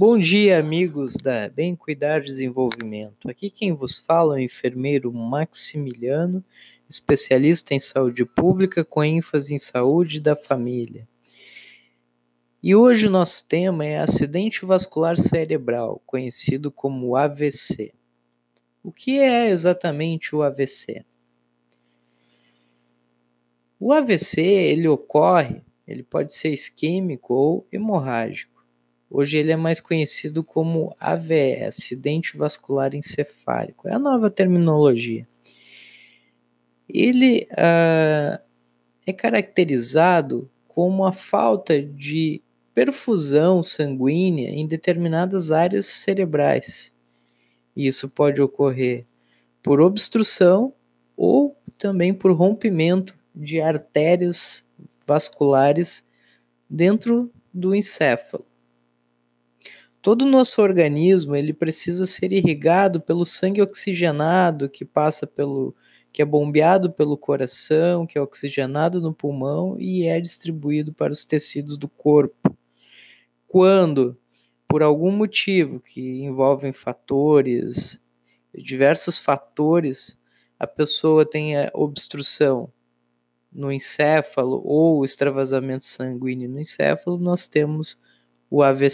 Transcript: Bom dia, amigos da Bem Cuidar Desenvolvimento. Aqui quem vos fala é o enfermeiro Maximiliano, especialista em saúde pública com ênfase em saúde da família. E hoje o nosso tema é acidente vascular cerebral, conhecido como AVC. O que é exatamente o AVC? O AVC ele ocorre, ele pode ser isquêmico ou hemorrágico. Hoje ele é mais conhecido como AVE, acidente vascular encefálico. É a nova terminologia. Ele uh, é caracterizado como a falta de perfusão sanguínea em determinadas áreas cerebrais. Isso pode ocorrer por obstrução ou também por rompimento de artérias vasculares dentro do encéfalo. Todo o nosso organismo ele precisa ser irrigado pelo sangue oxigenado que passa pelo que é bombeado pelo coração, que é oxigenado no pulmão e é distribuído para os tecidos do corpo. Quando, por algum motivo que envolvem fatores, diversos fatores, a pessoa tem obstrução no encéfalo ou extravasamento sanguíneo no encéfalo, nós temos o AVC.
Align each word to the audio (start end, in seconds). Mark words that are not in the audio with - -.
Bom 0.00 0.16
dia, 0.16 0.60
amigos 0.60 1.14
da 1.14 1.48
Bem 1.48 1.74
Cuidar 1.74 2.20
Desenvolvimento. 2.20 3.28
Aqui 3.28 3.50
quem 3.50 3.72
vos 3.72 3.98
fala 3.98 4.36
é 4.36 4.42
o 4.42 4.44
enfermeiro 4.44 5.12
Maximiliano, 5.12 6.44
especialista 6.88 7.74
em 7.74 7.80
saúde 7.80 8.24
pública 8.24 8.84
com 8.84 9.02
ênfase 9.02 9.52
em 9.52 9.58
saúde 9.58 10.20
da 10.20 10.36
família. 10.36 11.08
E 12.62 12.76
hoje 12.76 13.08
o 13.08 13.10
nosso 13.10 13.44
tema 13.48 13.84
é 13.84 13.98
acidente 13.98 14.64
vascular 14.64 15.18
cerebral, 15.18 16.00
conhecido 16.06 16.70
como 16.70 17.16
AVC. 17.16 17.92
O 18.84 18.92
que 18.92 19.18
é 19.18 19.48
exatamente 19.48 20.32
o 20.32 20.44
AVC? 20.44 21.04
O 23.80 23.92
AVC 23.92 24.40
ele 24.40 24.86
ocorre, 24.86 25.60
ele 25.88 26.04
pode 26.04 26.32
ser 26.32 26.50
isquêmico 26.50 27.34
ou 27.34 27.66
hemorrágico. 27.72 28.57
Hoje 29.10 29.38
ele 29.38 29.52
é 29.52 29.56
mais 29.56 29.80
conhecido 29.80 30.44
como 30.44 30.94
AVE, 31.00 31.64
acidente 31.64 32.36
vascular 32.36 32.94
encefálico. 32.94 33.88
É 33.88 33.94
a 33.94 33.98
nova 33.98 34.30
terminologia. 34.30 35.26
Ele 36.88 37.48
uh, 37.52 38.38
é 39.06 39.12
caracterizado 39.12 40.50
como 40.66 41.06
a 41.06 41.12
falta 41.12 41.82
de 41.82 42.42
perfusão 42.74 43.62
sanguínea 43.62 44.50
em 44.50 44.66
determinadas 44.66 45.50
áreas 45.50 45.86
cerebrais. 45.86 46.92
Isso 47.74 48.08
pode 48.08 48.40
ocorrer 48.40 49.06
por 49.62 49.80
obstrução 49.80 50.72
ou 51.16 51.56
também 51.76 52.12
por 52.12 52.32
rompimento 52.32 53.18
de 53.34 53.60
artérias 53.60 54.66
vasculares 55.06 56.04
dentro 56.68 57.32
do 57.52 57.74
encéfalo. 57.74 58.47
Todo 60.08 60.22
o 60.22 60.30
nosso 60.30 60.62
organismo 60.62 61.36
ele 61.36 61.52
precisa 61.52 62.06
ser 62.06 62.32
irrigado 62.32 62.98
pelo 62.98 63.26
sangue 63.26 63.60
oxigenado 63.60 64.66
que 64.66 64.82
passa 64.82 65.26
pelo 65.26 65.76
que 66.10 66.22
é 66.22 66.24
bombeado 66.24 66.90
pelo 66.90 67.14
coração, 67.14 68.06
que 68.06 68.16
é 68.16 68.22
oxigenado 68.22 69.02
no 69.02 69.12
pulmão 69.12 69.76
e 69.78 70.06
é 70.06 70.18
distribuído 70.18 70.94
para 70.94 71.12
os 71.12 71.26
tecidos 71.26 71.76
do 71.76 71.90
corpo. 71.90 72.56
Quando, 73.46 74.16
por 74.66 74.82
algum 74.82 75.10
motivo 75.10 75.78
que 75.78 76.22
envolvem 76.22 76.72
fatores, 76.72 78.00
diversos 78.54 79.18
fatores, 79.18 80.16
a 80.58 80.66
pessoa 80.66 81.28
tem 81.28 81.52
obstrução 81.74 82.72
no 83.52 83.70
encéfalo 83.70 84.62
ou 84.64 85.04
extravasamento 85.04 85.84
sanguíneo 85.84 86.48
no 86.48 86.58
encéfalo, 86.58 87.18
nós 87.18 87.46
temos 87.46 87.98
o 88.50 88.62
AVC. 88.62 88.86